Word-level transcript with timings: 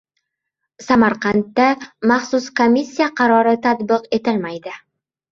Samarqandda 0.83 1.67
maxsus 2.11 2.47
komissiya 2.59 3.07
qarori 3.19 3.53
tadbiq 3.67 4.09
etilmaydi 4.19 4.75